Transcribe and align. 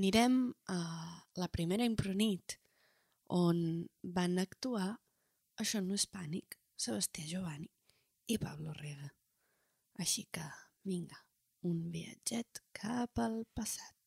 Anirem 0.00 0.40
a 0.72 0.80
la 1.36 1.52
primera 1.52 1.84
impronit 1.84 2.56
on 3.36 3.60
van 4.16 4.40
actuar 4.40 4.96
Això 5.60 5.80
no 5.84 5.92
és 5.92 6.06
pànic, 6.08 6.54
Sebastià 6.80 7.26
Giovanni 7.28 7.68
i 8.32 8.38
Pablo 8.40 8.72
Rega. 8.78 9.10
Així 10.00 10.22
que, 10.32 10.46
vinga, 10.88 11.18
un 11.68 11.82
viatget 11.92 12.62
cap 12.78 13.20
al 13.20 13.42
passat. 13.52 13.99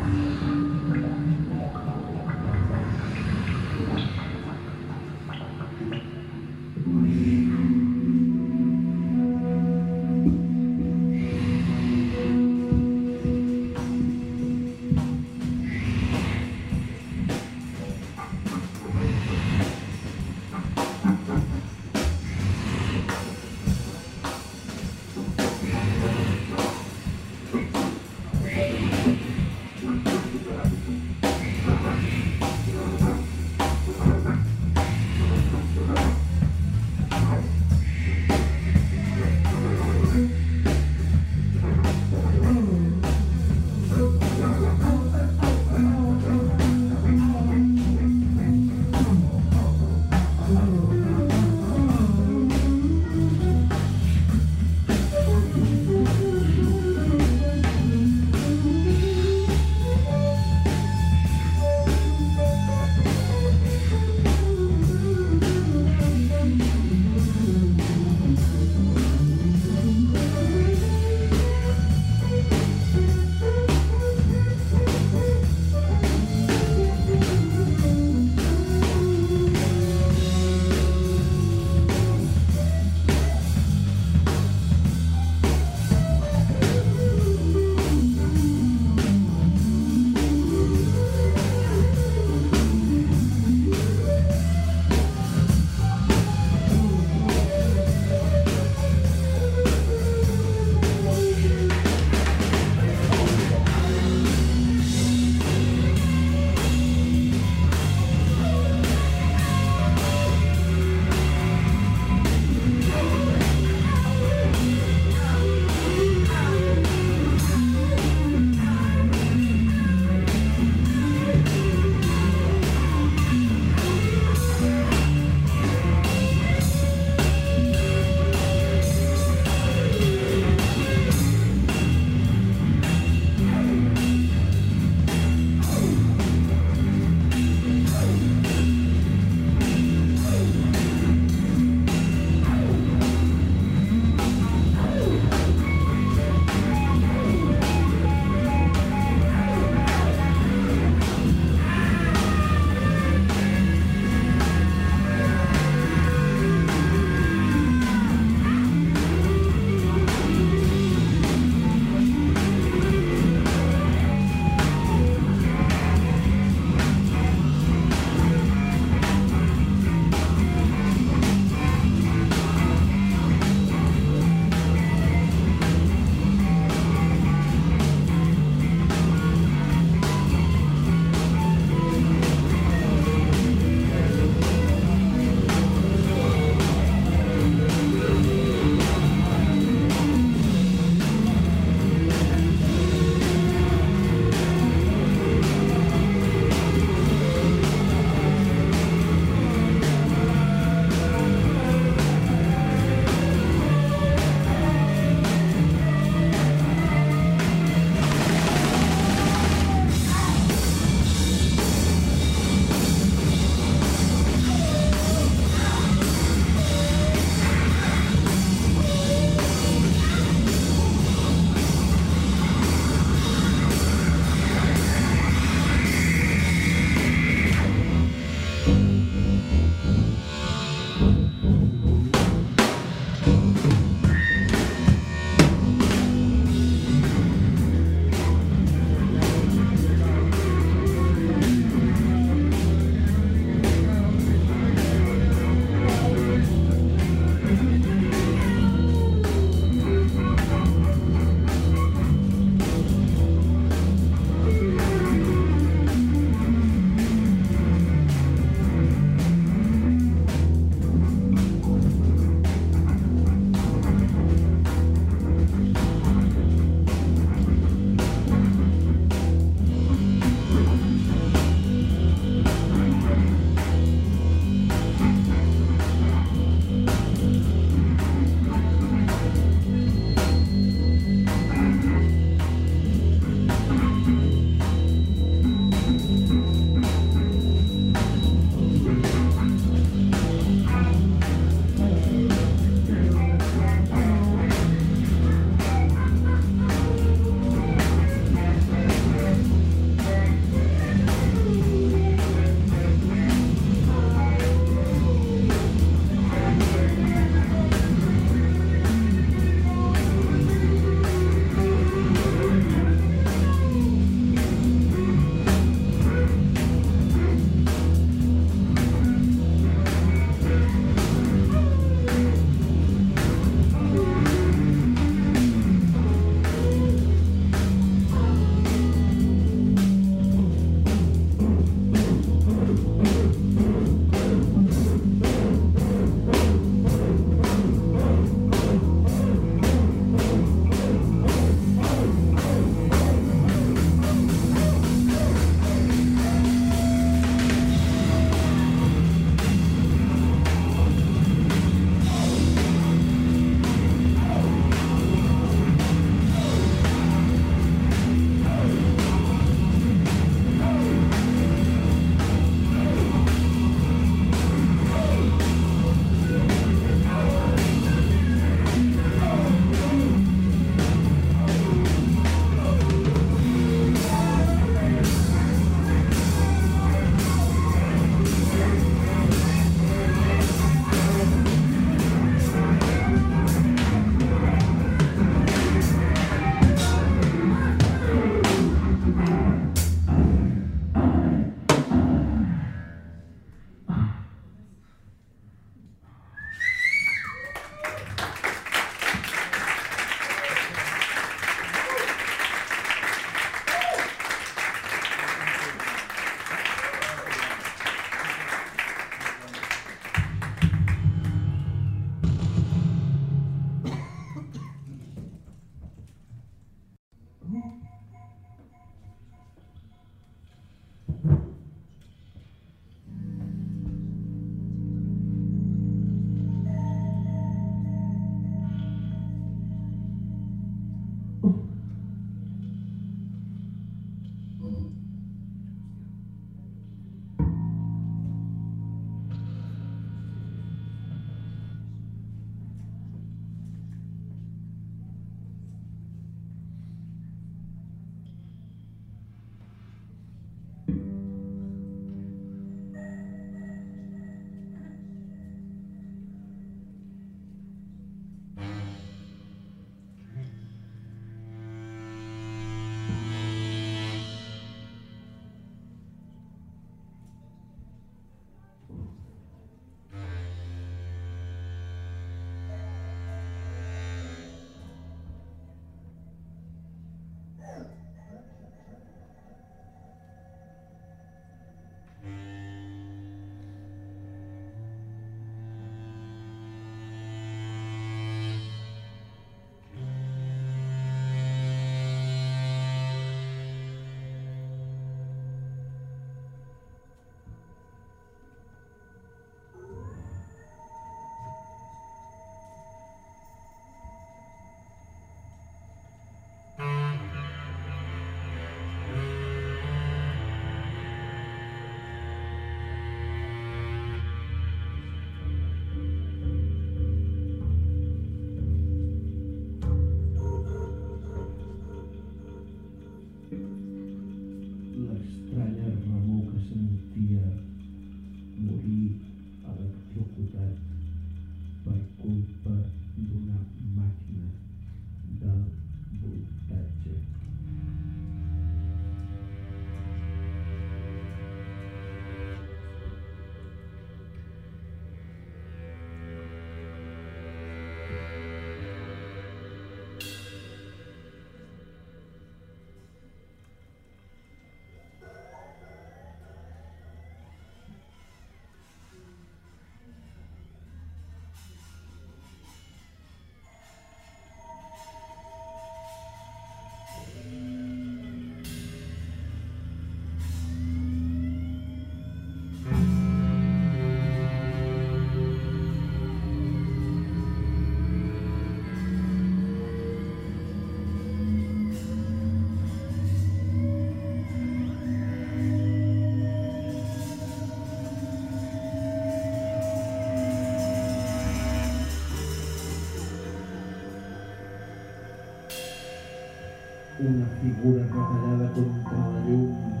una 597.31 597.47
figura 597.61 598.03
regalada 598.03 598.73
con 598.73 598.83
un 598.83 599.03
trabalenguas 599.05 600.00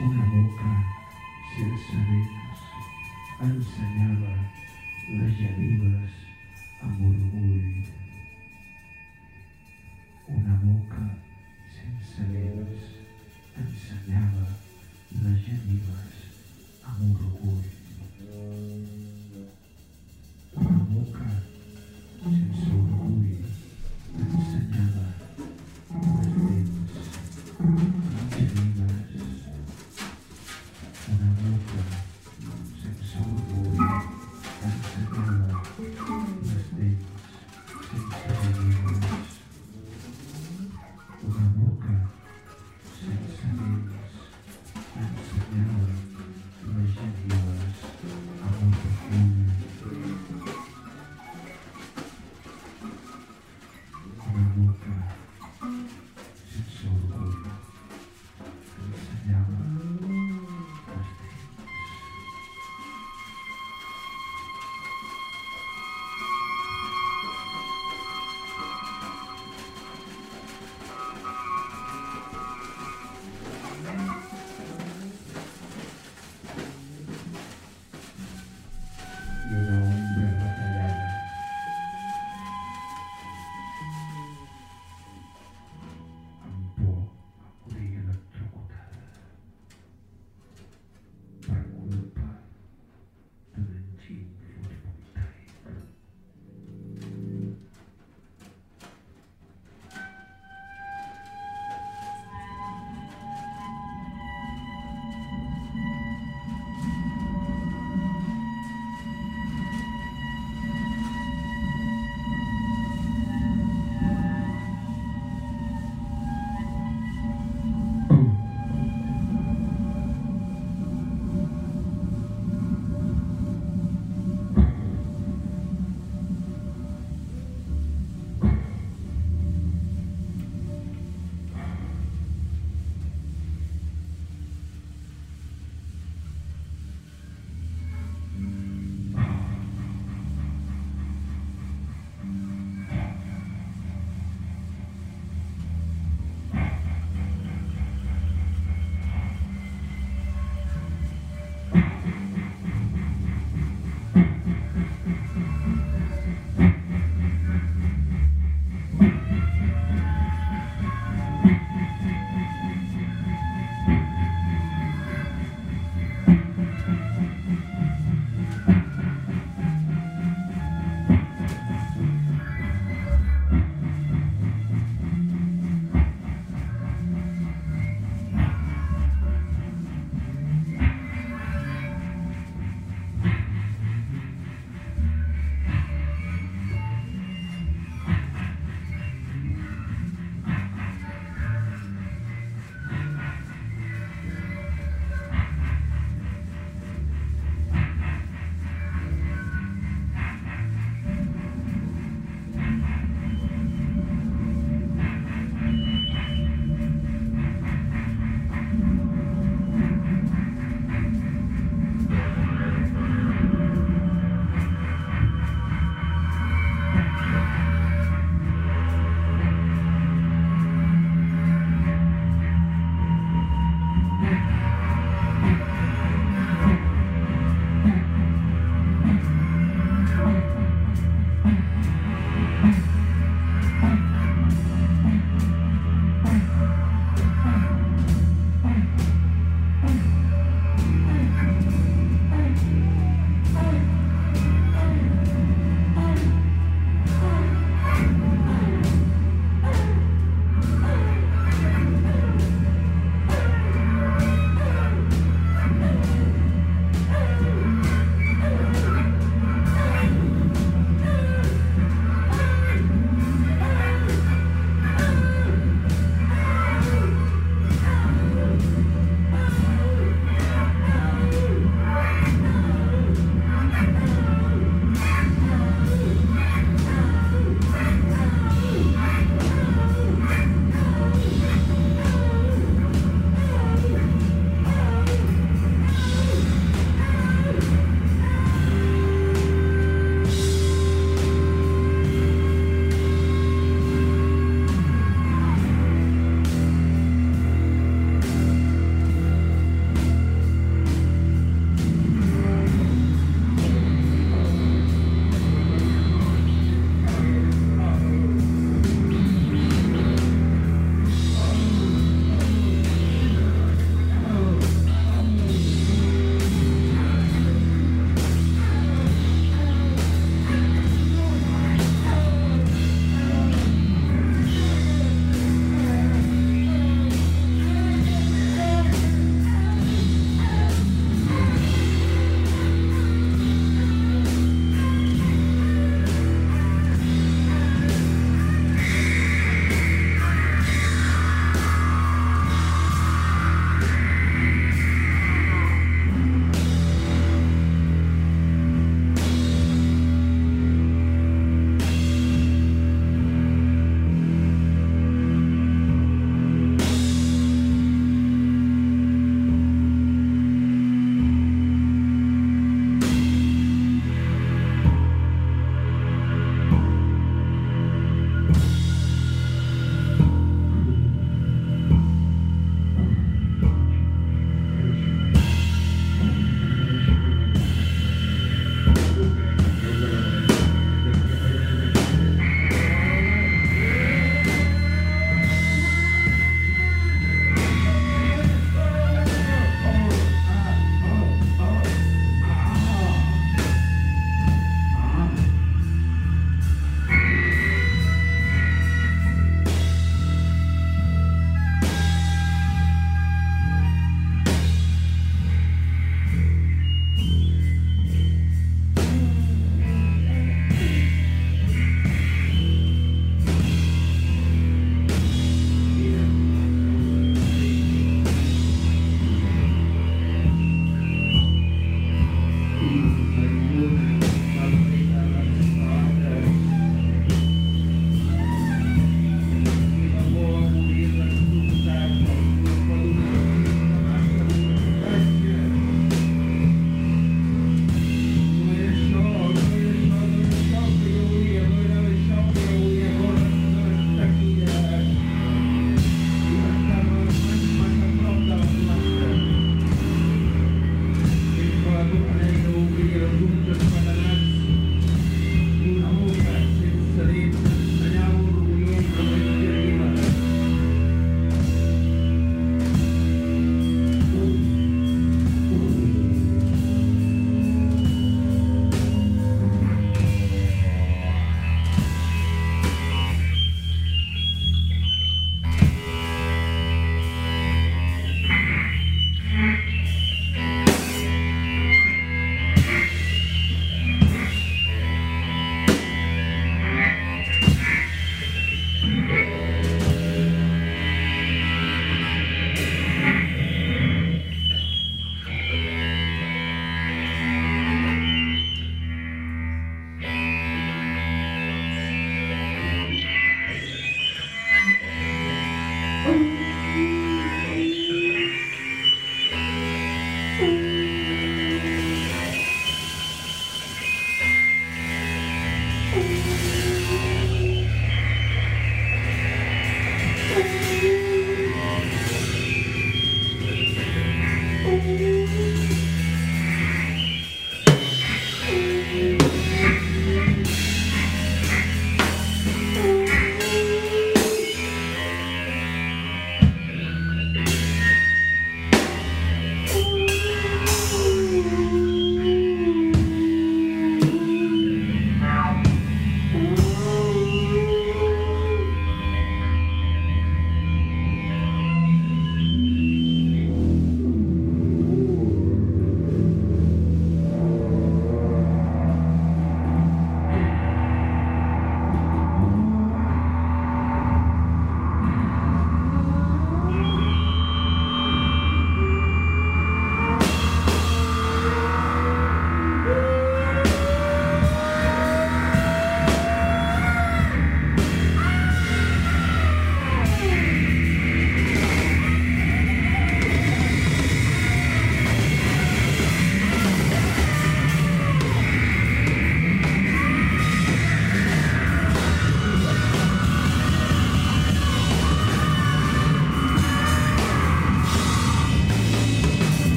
una 0.00 0.24
boca 0.24 0.70
sin 1.54 1.78
sabidos 1.78 2.30
han 3.38 3.50
enseñado 3.50 4.29